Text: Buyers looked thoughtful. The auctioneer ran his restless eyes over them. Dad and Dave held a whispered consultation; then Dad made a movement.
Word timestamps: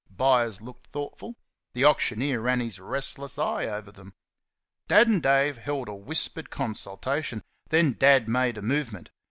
Buyers 0.09 0.61
looked 0.63 0.87
thoughtful. 0.87 1.35
The 1.73 1.85
auctioneer 1.85 2.41
ran 2.41 2.59
his 2.59 2.79
restless 2.79 3.37
eyes 3.37 3.67
over 3.69 3.91
them. 3.91 4.15
Dad 4.87 5.07
and 5.07 5.21
Dave 5.21 5.59
held 5.59 5.87
a 5.89 5.93
whispered 5.93 6.49
consultation; 6.49 7.43
then 7.69 7.97
Dad 7.99 8.27
made 8.27 8.57
a 8.57 8.63
movement. 8.63 9.11